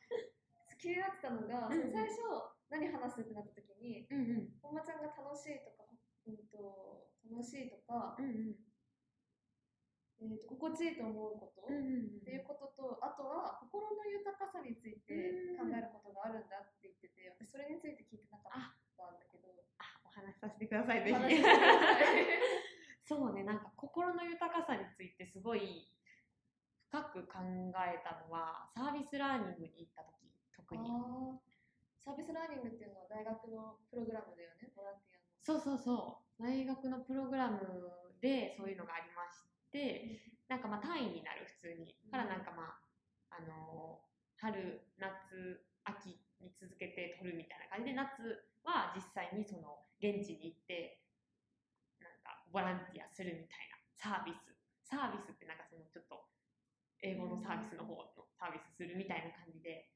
[0.82, 2.22] 気になってたのが、最初
[2.70, 4.60] 何話すってなった時に、うんうん。
[4.62, 5.86] 本間ちゃんが楽しいとか、
[6.26, 8.56] うんと楽しいとか、うんうん。
[10.20, 11.84] えー、と心地いいと思うこと、うんうん
[12.18, 18.76] っていうことと、あとは心の豊かさについて考えることがあるんだって言ってて、私それについて聞いてなかった
[20.14, 21.18] 話しさせてくださいぜひ。
[23.06, 25.92] そうねなんか心の豊かさについてすごい
[26.88, 27.40] 深く考
[27.84, 30.90] えたのはサービスラーニングに行った時特に。
[32.04, 35.26] サービスラーニングっていうのは大学のプログラムだよね、ボランティアの。
[35.42, 36.44] そうそうそう。
[36.44, 37.60] 大学のプログラム
[38.20, 41.98] でそういうのがありましてなんかまあ単位になる普通に。
[42.06, 42.12] うん。
[42.12, 42.78] からなんかま
[43.32, 44.02] ああの
[44.38, 51.00] 春夏秋に続けて取るみたいな感じで夏は実際にその現地に行って
[52.00, 54.54] なんかボランティアするみたいなサービス。
[54.84, 56.28] サービスってなんかそのちょっと
[57.02, 59.90] 英語のサービスの方のサービスするみたいな感じで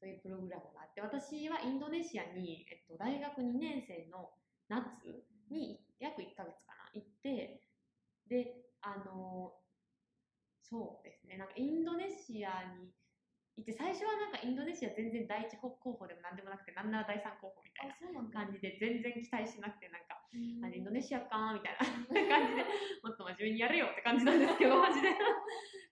[0.00, 4.32] そういうプログラムがあって私はインドネシアに、えっと、大学2年生の
[4.68, 4.88] 夏
[5.50, 7.60] に約1ヶ月かな行って
[8.28, 9.52] であの
[10.62, 11.36] そうですね。
[11.36, 12.94] なんかインドネシアに
[13.60, 20.64] 行って最初はなんかインドネシア全然第一候補でも何でもなくてなんなら第三候補みたいな感じで全然期待しなくてなんかうん。
[20.64, 22.64] あインドネシアかみたいな感じで
[23.04, 25.12] もっと真面目にやれよって感じなんですけど マジで。
[25.12, 25.14] っ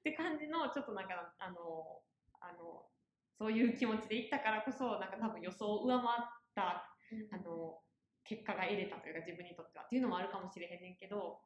[0.01, 2.01] て感じのちょっとなんかあの
[2.41, 2.89] あの
[3.37, 7.29] そういう気持ちで行ったからこそなんか多分予想を上回ったうん。
[7.35, 7.83] あの
[8.25, 11.41] 結果が得れたというか自分にとってはっていうのもあるかもしれへんねんけど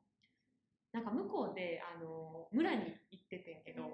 [0.93, 3.87] なんか向こうであの村に行っててんけど、1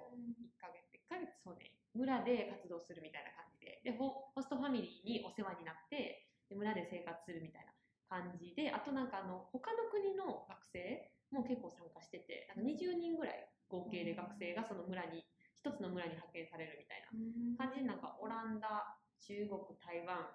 [0.59, 3.81] ヶ月1ヶ月そうね村で活動するみたいな感じで。
[3.85, 7.73] でホホストファミリーにお世話になって生活するみたいな
[8.09, 8.71] 感じで。
[8.71, 15.25] あとなんかあの他の国の学生も結構参加しててあの20人ぐらい合計で学生がその村に
[15.55, 17.13] 一つの村に派遣されるみたいな
[17.59, 20.33] 感じでなんかオランダ中国台湾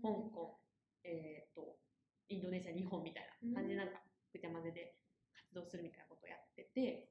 [0.00, 0.56] 香港、
[1.04, 1.76] えー、と
[2.28, 4.00] インドネシア日本みたいな感じでなんか
[4.32, 4.96] ぐちゃ混ぜで
[5.34, 7.10] 活動するみたいなことをやってて。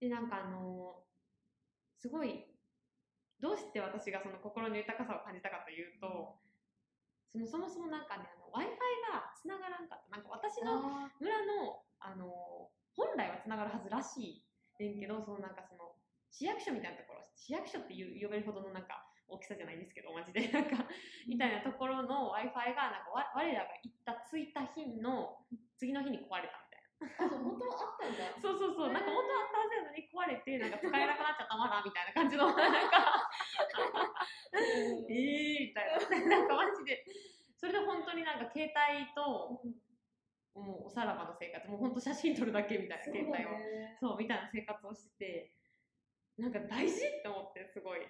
[0.00, 1.00] でなんかあの
[2.04, 2.44] すごい
[3.40, 6.36] どうして私がその心の豊かさを感じたかというと
[7.32, 10.12] そのそもそもなんかね w i f i がつながらんかった。
[10.12, 14.44] なんか私の村のあの本来はつながるはずらしい
[14.78, 15.96] ねんけどそのなんかその
[16.30, 20.46] 市役所みたいなところ市役所っていう呼べるほどのなんか大きさじゃないですけどマジで。
[20.52, 20.84] なんか
[21.26, 25.40] みたいなところの w i f i がなんかわ我らが行った着いた日の
[25.80, 26.63] 次の日に壊れた
[27.18, 28.24] あそう本当はあったんだ。
[28.24, 28.92] なそうそうそう。
[28.92, 32.46] なんか本当はあったはずやのに壊れてなんか使えなくなっちゃったまだみたいな感じの。
[32.54, 33.24] なんか
[34.54, 35.98] えーみたいな。
[36.38, 37.04] なんかマジで。
[37.56, 39.62] それで本当になんか携帯と
[40.54, 41.68] もうおさらばの生活。
[41.68, 43.04] もう本当写真撮るだけみたいな。
[43.04, 43.48] 携帯を。
[44.00, 45.54] そうみたいな生活をしてて。
[46.36, 48.00] なんか大事って思ってすごい。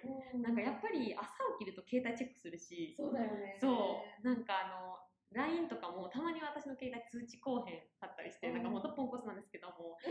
[0.41, 1.29] なんかやっぱり朝
[1.59, 2.93] 起きると携帯チェックするし。
[2.97, 3.57] そうだよね。
[3.61, 4.23] そう。
[4.23, 9.97] なんかあの LINE とかもたまに私の携帯通知こうへんだったりして、なんかもっとポンコツなんですけども。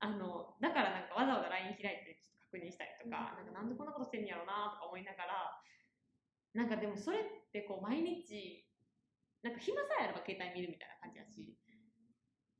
[0.00, 5.62] あのだからなんかわざわざ LINE 開いてちょっと確認したりとか、なんかなんでこんなことしてんやろうなとか思いながら
[6.52, 8.68] なんかでもそれってこう毎日
[9.42, 11.56] なんか暇さえあれば携帯見るみたいな感じやし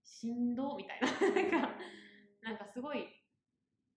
[0.04, 1.08] しんどみたいな。
[1.10, 1.76] なんか
[2.40, 3.08] なんかすごい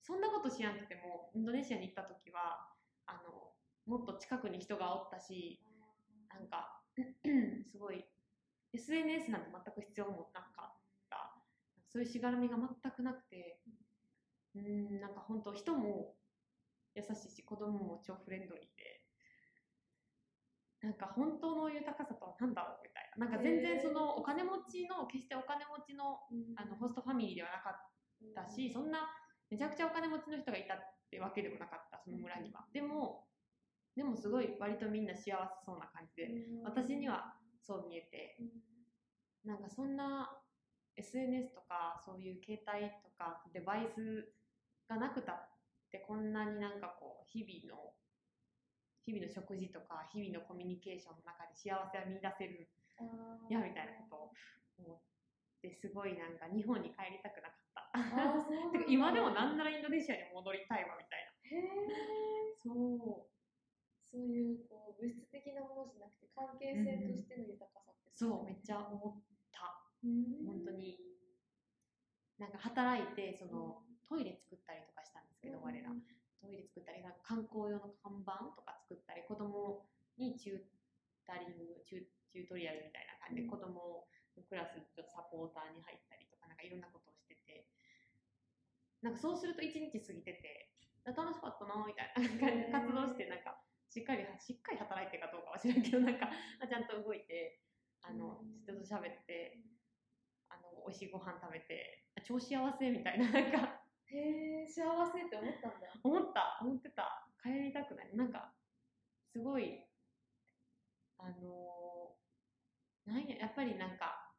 [0.03, 2.67] そんなことしやんくてもインドネシアに行った時は
[3.05, 3.53] あの
[3.85, 5.61] もっと近くに人がおったし
[6.29, 8.05] なんかすごい。
[8.73, 11.43] SNS なんて全く必要もなかった。
[11.89, 13.61] そういうしがらみが全くなくて。
[14.55, 16.17] うんなんか本当人も
[16.95, 19.03] 優しいし子供も超フレンドリーで。
[20.81, 23.25] なんか本当の豊かさとは何だろうみたいな。
[23.25, 26.21] なんか全然そのお金持ちの決してお金持ちの
[26.55, 29.09] あのホストファミリーではなかったしそんな
[29.49, 30.77] めちゃくちゃお金持ちの人がいたっ
[31.09, 32.65] てわけでもなかったその村には。
[32.73, 33.26] でも
[33.97, 36.29] でもすごい割とみんな幸せそうな感じで
[36.63, 37.33] 私には
[37.65, 38.37] そう見えて
[39.43, 40.29] なんかそんな
[40.95, 44.29] SNS とかそういう携帯とかデバイス
[44.87, 45.49] がなくたっ
[45.89, 47.97] てこんなになんかこう日々の
[49.01, 52.69] 日々の食事とか日々のコミュニケーションの中で幸せは見出せる
[53.49, 54.29] やみたいなこ
[54.77, 55.01] とを思っ
[55.61, 57.77] てすごいなんか日本に帰りたくなかった。
[58.87, 62.57] 今でもなんならインドネシアに戻りたいわみたいへえな。
[62.57, 63.36] そう
[64.11, 69.83] そういうこう物質的なものじゃなくて関係性としての豊かさってそうめっちゃ思った。
[70.03, 70.45] うん。
[70.45, 70.97] 本当に。
[72.37, 75.89] なんか働いてそのトイレ作ったりとかしたんですけど、我ら。
[76.39, 79.89] トイレ作ったりなんか観光用の看板とか作ったり子供
[80.21, 80.69] にチュー
[81.25, 83.49] タリングチューチュートリアルみたいな感じでうん。
[83.49, 87.67] 子供のクラスちょっとサポーターに入ったりとかなんかいろんなことをしてて。
[89.01, 90.73] なんかそうすると一日過ぎてて
[91.05, 93.61] あ楽しかったなみたいな感じで活動してなんか
[93.97, 96.29] しっかりしっかり働いてるかどうかは知らんけど なんか
[96.61, 97.65] あちゃんと動いて
[98.03, 98.61] あのうん。
[98.61, 99.65] 人と喋って
[100.49, 103.81] あの美味しいご飯食べてあ超幸せみたいな なんか。
[104.05, 105.99] へえ幸せって思ったんだ。
[106.03, 106.59] 思った。
[106.61, 107.27] 思ってた。
[107.41, 108.15] 帰りたくない。
[108.15, 108.53] なんか
[109.33, 109.83] すごい
[111.17, 112.15] あの
[113.05, 114.35] なんややっぱりなんか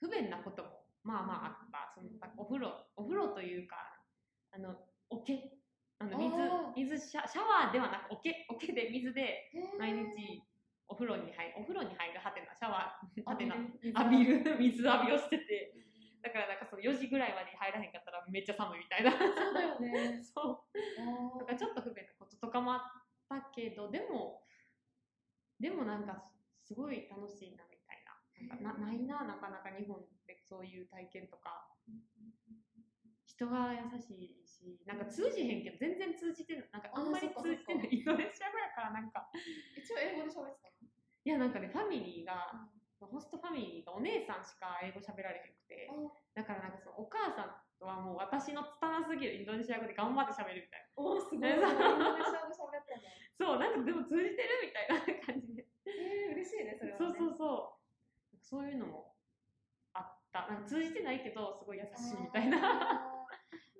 [0.00, 1.92] 不便なこともまあまああった。
[1.94, 4.00] そのお風呂お風呂というか
[4.52, 5.61] あの桶
[6.02, 10.42] あの水水シャシャワーではなく桶桶で水で毎日
[10.88, 14.42] お風呂に入るお風呂に入るはてなシャワーはてな浴びる。
[14.58, 15.74] 水浴びをしてて。
[16.22, 19.10] だからなんかその4時ぐらいまでに入らへんかったらめっちゃ寒いみたいな。
[19.10, 20.22] そうだよね。
[20.22, 20.78] そう。
[20.98, 22.82] あなんかちょっと不便なこととかもあっ
[23.28, 24.46] たけどでも
[25.58, 28.56] でもなんかすごい楽しいなみたいな。
[28.56, 31.68] なんかなないななかなか日本でそういう体験とか。
[33.24, 37.88] 人が優しいしなんか通じへんけど全然通じてないなんかあんまり通じてない。
[37.90, 39.26] インドネシア語やからなんか。
[39.34, 42.70] ー一応英語で喋ってたいやなんかねファミリーが
[43.02, 45.90] のホストファミリーがお姉さんしか英語喋られへんくて。
[46.34, 48.78] だからなんかそのお母さんはもう私の拙
[49.10, 50.94] すぎるインドネシア語で頑張って喋るみたいな。
[50.96, 51.42] おおすごい。
[51.42, 55.66] イえンドネシア語喋ったんだそうなんかでも通じてるみたいな感じで。
[55.84, 57.78] えー、嬉しいねそれは、ね、そうそうそ
[58.32, 58.38] う。
[58.38, 59.16] そういうのも
[59.92, 60.46] あった。
[60.46, 63.21] なんか通じてないけどすごい優しいみたいな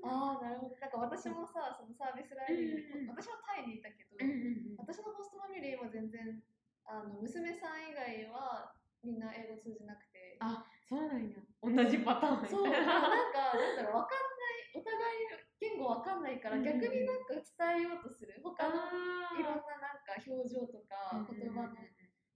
[0.05, 0.77] あーあーなるほど。
[0.77, 6.43] なんか私もさそのサービスライブに、うんうん私はタイにいたけど、うん私のホストファミリーも全然
[6.87, 10.37] あの娘さん以外はみんな英語通じなくて。
[10.41, 11.39] あそうなんや。
[11.63, 12.69] 同じパターンそう。
[12.69, 18.41] ななんかなんだろうわかんないお互い言語わかんないからうん逆になんか伝えようとする。
[18.43, 21.75] 他のあいろんななんか表情とか言葉の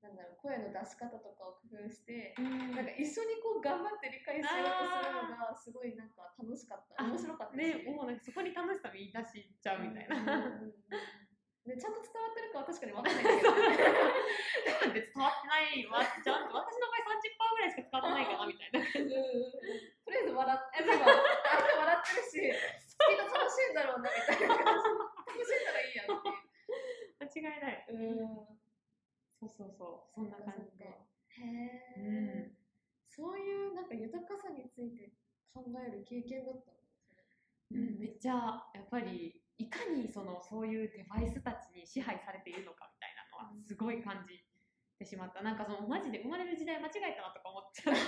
[0.07, 7.03] なんだろう出し方とかを工夫して、うんなんか一緒にこう頑張って理解しようとするのがすごいなんか楽しかった。
[7.03, 7.59] あ面白かったし。
[7.59, 10.15] ね、もうなんかそこに楽しさ見出しちゃうみたいな。
[10.15, 10.75] うんうんうん
[11.67, 15.03] ね、ちゃんと伝わってるかは確かに分かんないけど、ね。
[15.03, 15.99] 伝わってないわ。
[15.99, 18.87] ちゃんと私の場合30%ぐらいしか使ってないかなみたいな。
[18.87, 19.11] とり
[20.15, 24.95] あえず笑って、えでもあでも笑ってるし、きっと楽しいんだろうなみたいな感じ。
[25.27, 26.31] 楽しんだらいいやんって
[27.43, 27.83] 間違いない。
[27.91, 28.15] いう。
[28.15, 28.56] うん。
[29.39, 30.15] そうそうそう。
[30.15, 30.85] そんな感じで。
[30.85, 31.45] へ
[31.97, 32.57] え、
[33.09, 35.13] そういうなんか豊かさについて
[35.53, 36.77] 考える経験だったの？
[37.73, 44.41] うん、めっちゃやっぱりいかにそのそういうデバイスたちに支配されているのかみたいなのはすごい感じ
[44.97, 45.43] てしまった。
[45.43, 48.01] なんかそのマジで生まれる時代間違えたなとか思っちゃって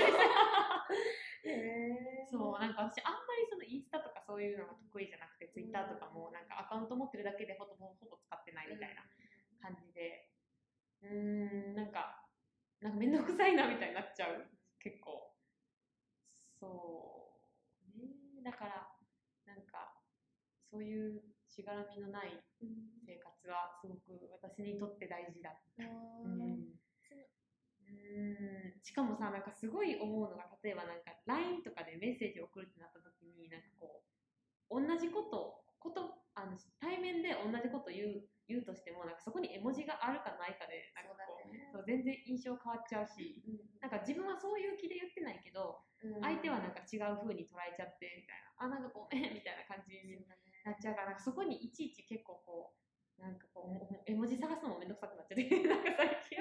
[1.50, 9.04] へえそうなんか私あんまりそのインスタとかそういうのが得意じゃなくてツイッターとかもなんかアカウント持ってるだけでほぼほぼ使ってないみたいな
[9.60, 10.30] 感じで
[11.02, 12.24] うーんなんか
[12.80, 14.46] なんか面倒くさいなみたいになっちゃう。
[14.80, 15.34] 結構。
[16.60, 17.32] そ
[17.96, 17.98] う。
[17.98, 18.42] ね。
[18.44, 18.88] だから
[19.46, 19.94] なんか
[20.70, 22.68] そういうしがらみのないうん
[23.06, 25.56] 生活はすごく私にとって大事だ。
[25.78, 26.78] うん。
[28.82, 34.02] しかもさなんかすごい思うのが例えばなんか LINE とかでメッセージを送るってなった時になんかこ
[34.70, 41.70] う同じことことあの対面で同じこと言う言うとしてもなんかそこに絵文字があるかないかでなんかこうそうだね。
[41.72, 43.42] そう全然印象変わっちゃうし
[43.80, 46.22] なんか自分はそういう気で言ってないけどうん。
[46.22, 48.64] 相手はなんか違う風に捉えちゃってみたいな。
[48.64, 50.18] あなんかごめんみたいな感じに
[50.64, 52.72] なっちゃうからなんかそこにいちいち結構こ
[53.18, 56.38] うなんかこう絵文字探すのもめんどくさくなっちゃって なんか最近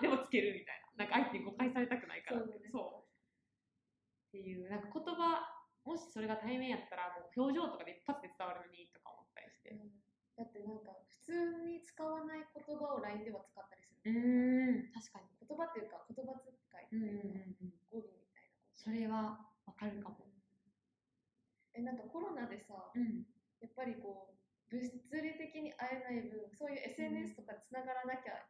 [0.00, 1.04] でもつけるみたいな。
[1.04, 2.40] なんか相手に誤解されたくないから。
[2.40, 2.68] そうだね。
[2.70, 3.08] そう。
[4.28, 5.51] っていうなんか言葉
[5.84, 9.70] もしそれが対面やったらもう表情とかで一発で伝わるのにとか思ったりして。
[9.70, 9.98] うん。
[10.36, 14.00] だってなんか普通に使わない言葉を LINE では使ったりする。
[14.04, 14.92] うーん。
[14.94, 15.26] 確かに。
[15.42, 20.32] 言葉っていうか言葉遣いってうんうんいうかうんうん語尾みたいなことそれはわかるかも。
[21.74, 23.26] えなんかコロナでさうん。
[23.60, 24.80] やっぱりこう物
[25.22, 28.48] 理的に会えない分そういう SNS とかでつながらなきゃ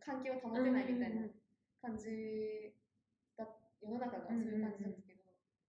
[0.00, 1.26] 関係を保てないみたいな
[1.82, 2.74] 感じ
[3.36, 3.46] だ
[3.82, 5.02] 世の中がそういう感じだった。
[5.02, 5.05] け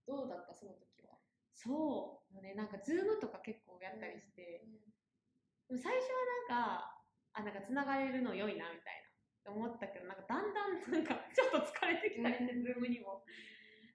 [0.08, 1.20] ど、どうだったその時は、
[1.54, 2.42] そう。
[2.42, 4.64] ねなんかズームとか結構やったりして、
[5.68, 6.08] でも最初
[6.48, 9.08] はなんかあなんかつながれるの良いなみたいな。
[9.48, 13.24] って思ったけどなんかだんだんなんかちょっと疲れてきたりして、うんズームにも。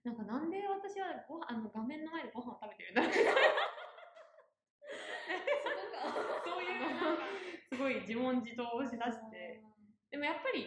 [0.02, 3.30] なんかなんで私はごあの画面の前でご飯を食べてるんだみたいな
[6.42, 7.22] そういうなんか
[7.70, 9.62] すごい自問自答をしだして。
[10.10, 10.66] でもやっぱり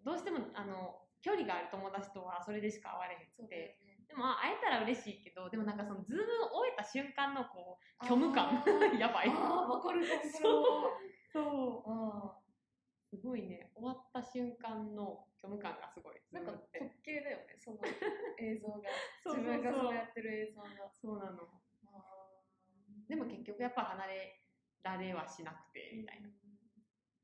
[0.00, 3.76] どうしてもあの距離がある友達とはそれでしか会われへんくて。
[3.81, 3.81] ね
[4.12, 8.60] でもまあ会えたら嬉しいけどでもなんかそのズームを終えた瞬間のこう虚無感。
[9.00, 9.30] やばい。
[9.30, 11.00] あーわかるかもそう。
[11.32, 11.90] そう。
[11.90, 12.38] あ
[13.08, 13.72] すごいね。
[13.74, 16.78] 終わった瞬間の虚無感がすごいーなんかズームって。
[16.80, 17.80] 特系だよねその
[18.38, 18.90] 映像が。
[19.24, 20.68] そう自分がそのやってる映像が。
[20.92, 21.48] そうなの。
[21.88, 22.28] あ
[23.08, 24.42] でも結局やっぱ離れ
[24.82, 26.28] られはしなくてーみたいな。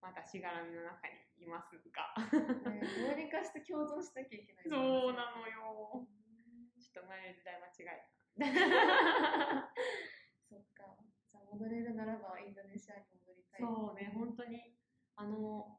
[0.01, 2.15] まだしがらみの中にいますが。
[2.71, 4.65] ねどうにかして共存しなきゃいけない。
[4.65, 6.07] そうなのよ。
[6.25, 8.09] ちょっと生まれる時代間違え
[10.49, 10.97] そっか。
[11.29, 13.61] じゃあ戻れるならばインドネシアに戻りたたい。
[13.67, 14.75] そうね本当に。
[15.17, 15.79] あの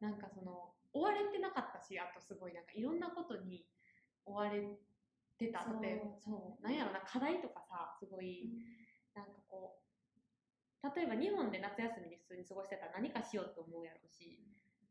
[0.00, 2.54] なんかその追われてなかったしあとすごい。
[2.54, 3.68] なんかいろんなことに
[4.24, 4.66] 追われ
[5.38, 5.62] てた。
[5.62, 6.62] そう例えばそう。
[6.62, 8.50] なんやろな課題とかさすごい
[9.14, 9.82] なんかこう
[10.96, 14.42] 例えば日本で夏休みに普通に過ごしてたら何かしようと思うやろうし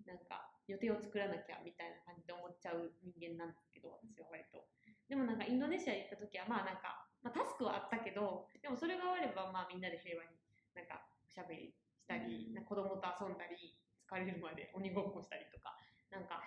[0.05, 4.65] なんか予定を作らなきゃみたいな感じで思っちゃう人間なんですけど私は割と
[5.11, 10.31] でもなんかインドネシア行った時はまあなんか、まあ、タスクはあったけどでもそれが終わればまあみんなで平和に
[10.71, 12.63] なんかおしゃべりしたり、うん。
[12.63, 13.75] 子供と遊んだり
[14.07, 15.75] 疲れるまで鬼ごっこしたりとか
[16.07, 16.39] なんか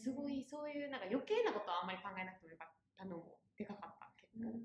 [0.00, 4.48] すごいそういうなんか余計なことはあんまり考えなくてもよかったのもでかかった結構。
[4.48, 4.64] 明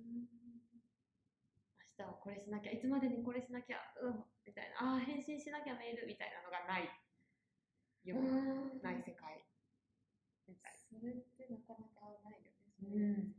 [1.99, 4.95] 日はこれしなきゃいつまでにこれしなきゃうんみたいな。
[4.95, 6.87] ああ返信しなきゃメールみたいなのがない
[8.07, 8.79] よううん。
[8.79, 9.43] ない世界。
[10.47, 10.79] みたい。
[10.79, 11.98] それってなかなか。
[12.81, 13.33] うん。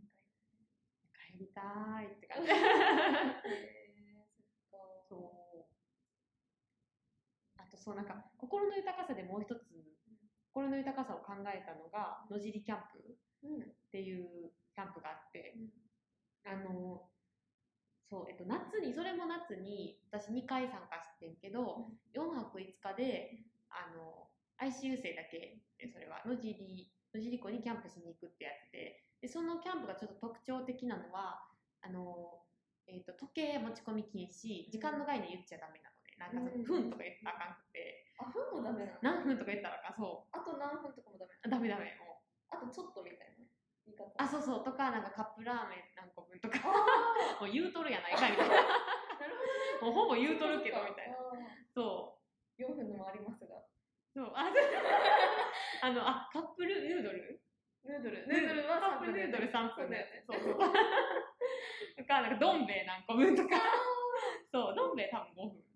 [1.15, 2.51] 帰りたーいって感じ。
[5.09, 5.67] そう。
[7.59, 9.61] あとそうなんか心の豊かさでもう一つ
[10.53, 13.63] 心の豊かさを考えたのが野尻キャンプうん。
[13.63, 15.71] っていうキャンプがあってうん。
[16.53, 17.11] あの
[18.11, 23.39] そうえっと夏にそれも夏に私2回参加してんけど、4泊5日で
[23.71, 24.27] あの
[24.59, 31.45] ICU 生だけでそれは野尻野尻湖にキャンプしに行くってやつででそのキャンプがちょっと特徴的なのは
[31.83, 32.41] あの、
[32.87, 36.91] えっと時計持ち込み禁止時間の概念言っちゃダメなのでなんかそのうん。
[36.91, 38.05] 分とか言ったらあかんくて。
[38.21, 38.99] あ、分もダメなの？
[39.01, 39.97] 何分とか言ったらあかん。
[39.97, 40.37] そう。
[40.37, 41.25] あと何分とかもダ
[41.59, 41.97] メメダメ。
[42.01, 42.53] もう。
[42.53, 43.45] あとちょっとみたいな
[43.87, 44.09] 言い方。
[44.17, 44.65] あそうそう。
[44.65, 46.61] とかなんかカップラーメン何個分とか。
[46.61, 48.57] あ もう言うとるやないかみたいな。
[48.57, 48.61] ー
[49.21, 49.45] なるほ
[49.81, 49.89] どね。
[49.89, 51.17] もうほぼ言うとるけどみたいな。
[51.17, 51.49] な。
[51.73, 52.21] そ
[52.59, 52.63] う。
[52.63, 53.57] 4分のもありますが。
[54.13, 54.33] そう。
[54.35, 54.53] あ
[55.83, 57.41] あのあカップルヌードル？
[57.85, 58.27] ヌードル。
[58.29, 60.25] ヌードルはカップヌードル3分そうだよね。
[60.27, 60.55] そうそう。
[60.55, 63.57] とかなんかどん兵衛何個分とか。
[64.53, 65.71] そうどん兵衛多分5分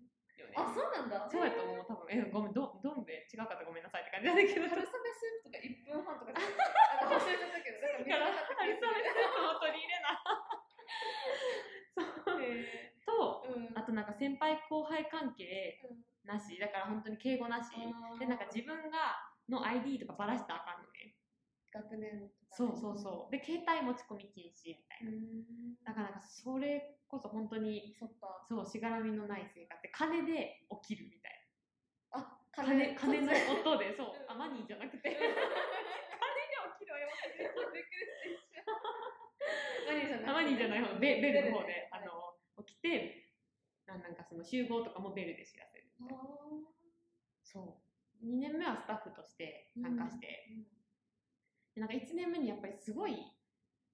[0.45, 0.55] よね。
[0.55, 1.27] あ、そうなんだ。
[1.29, 2.07] そうやと思う多分。
[2.13, 4.69] えごめんどどん兵衛違かったらごめんなさいって感じなんだけど。
[4.69, 10.21] 春雨スープとか1分半とか忘れちゃったけど、だからが春雨スープも取り入れな
[12.21, 13.57] そうへとー。
[13.57, 13.77] うん。
[13.77, 15.81] あとなんか先輩後輩関係
[16.23, 17.71] なしだから本当に敬語なし。
[18.19, 19.17] でなんか自分が
[19.49, 21.14] の ID とかばらしたらあかんのね
[21.75, 22.55] 学年とか。
[22.55, 23.31] そうそうそう。
[23.31, 25.11] で携帯持ち込み禁止みたいな。
[25.11, 25.75] うん。
[25.83, 28.47] だからなんかそれこそ本当にそっか。
[28.47, 29.81] そうしがらみのない生活。
[29.83, 31.35] で金で起きるみたい
[32.15, 34.15] あ、な金金の音でそう。
[34.15, 34.31] うん。
[34.31, 35.09] あマニーじゃなくて。
[35.09, 35.15] うん。
[35.19, 35.35] 金で
[36.79, 37.11] 起きるわよ
[37.75, 38.63] びっくりした一瞬
[39.85, 40.29] マニーじゃない。
[40.31, 40.95] あマニーじゃない方。
[40.99, 42.01] ベベルの方で、はい。
[42.03, 43.27] あの起きて
[43.85, 45.91] ななんかその集合とかもベルで知らせる
[47.43, 48.25] そう。
[48.25, 50.63] 2年目はスタッフとして参加して、うん。
[50.63, 50.84] で
[51.75, 53.15] なんか1年目にやっぱりすごい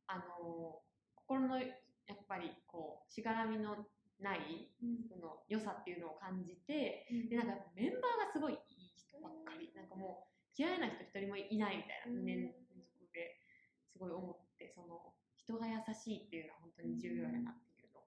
[0.08, 0.82] あの
[1.16, 1.66] 心のや
[2.14, 3.76] っぱりこうしがらみの
[4.22, 5.10] ないうん。
[5.10, 7.30] その良さっていうのを感じてうん。
[7.30, 9.74] でなんかメンバーがすごいいい人ばっかり。
[9.76, 12.22] なんかもう嫌いな人一人もいないみたいなうん。
[12.22, 12.54] 2年連
[12.86, 13.42] 続で
[13.90, 18.06] すごい思ってその人が優しいっていうのは本当に重要やなっていうのを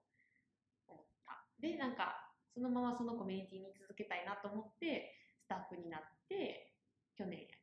[0.87, 1.43] 思った。
[1.59, 5.11] でなんかそのままそのコミュニティに続けたいなと思って
[5.43, 6.71] スタッフになって
[7.17, 7.54] 去年や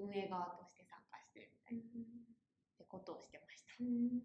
[0.00, 3.76] 運営側として参加してみたいなってことをしてました。
[3.78, 4.24] うん。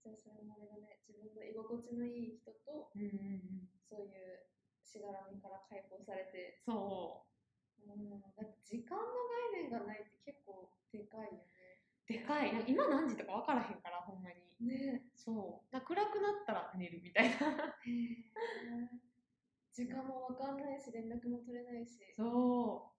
[0.00, 4.46] じゃあそれもあれだね、自分の居心地のいい人と、うんうんうん、そういう
[4.86, 7.26] しがらみから解放されて、そう。
[7.82, 9.02] うん、だって時間の
[9.52, 11.46] 概念がないって結構でかいよ
[12.06, 12.54] でかい。
[12.66, 14.38] 今何時とか分からへんからほんまに。
[14.62, 15.02] ね。
[15.02, 15.72] ねそう。
[15.74, 17.34] だ暗くなったら寝るみたいな。
[19.74, 22.94] 時間もわかんないし、連絡も取れないし、そ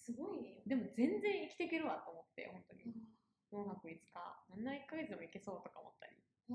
[0.00, 0.68] すごいよう。
[0.68, 2.82] でも全然生きていけるわと思って本当に。
[2.88, 3.20] あ
[3.52, 4.00] 4泊5日
[4.50, 6.16] なんなら1ヶ月でもいけそうとか思ったり。
[6.50, 6.54] あ。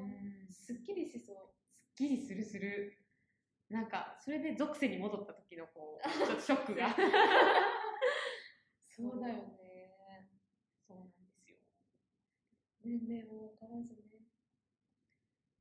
[0.00, 0.48] うん。
[0.48, 1.36] ー、すっきりしそう。
[1.78, 2.98] すっきりするする。
[3.70, 6.94] なんかそれで属性に戻った時のこう ちょっとショックが。
[8.88, 10.28] そうだよね。
[10.86, 11.56] そうなんですよ。
[12.84, 14.02] 年齢も分からずね。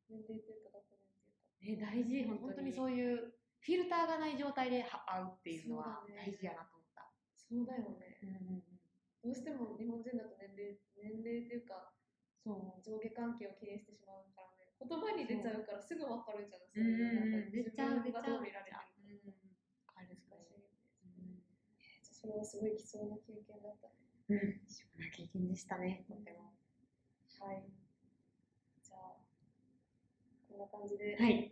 [0.09, 1.91] 年齢というか学年というか。
[1.91, 2.23] ね大事。
[2.25, 6.80] 本当本当ににそういうフィルターがない状態では会うっていうのは大事やなと
[7.51, 8.15] そうだよね。
[9.19, 11.91] どうしても日本人だと年齢年齢というか
[12.39, 14.71] そう上下関係を気にしてしまうからね。
[14.79, 18.79] 言葉に出ちゃうからすぐ分かるじゃなんか出ちゃう出ちゃう自分がどう見られてる。
[18.79, 19.51] かうん難しい
[20.31, 20.63] よね。
[21.03, 21.43] うん
[21.99, 23.99] じゃあそれはすごい貴重な経験だったね。
[24.31, 26.55] うん貴重な経験でしたねとても
[27.43, 27.67] はい。
[28.79, 29.19] じゃあ
[30.47, 31.51] こんな感じで、はい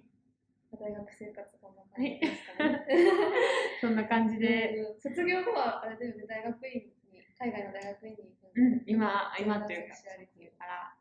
[0.78, 2.86] 大学生活こんな感じですかね。
[3.82, 6.26] そんな感じで、うん卒業後はあれだよね。
[6.28, 6.74] 大学院
[7.11, 9.95] に海外の大学院に行くうん、今今というか。
[9.95, 10.95] セクシュアリティから。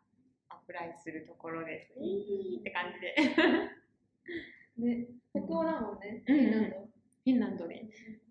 [0.50, 1.90] アプライするところで。
[1.92, 3.14] すいいって感じで。
[4.78, 6.76] ね、北欧だもんね、フィンランド。
[6.78, 7.82] フィンランドで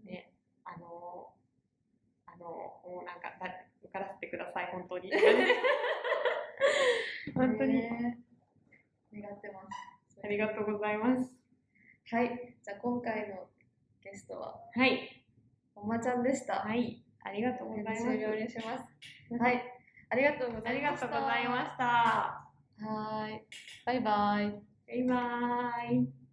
[0.06, 0.32] ね
[0.64, 1.34] あの
[2.26, 4.68] あのもうなんかだ受からせてください。
[4.72, 5.12] 本当に。
[7.36, 8.24] 本当に、ね
[9.14, 9.87] 願ってます。
[10.28, 11.32] ありがとうございます。
[12.12, 13.48] はい、じゃあ今回の
[14.04, 15.24] ゲストは、はい。
[15.74, 16.56] おまちゃんでした。
[16.60, 17.02] はい。
[17.24, 18.04] ありがとうございます。
[18.04, 18.84] 終了にします。
[19.40, 19.64] はい、
[20.10, 21.08] ありがとうござありいました。
[21.08, 21.84] がとうございました。
[21.84, 23.42] はーい、
[23.86, 24.52] バイバイ。
[24.88, 26.27] バイバーイ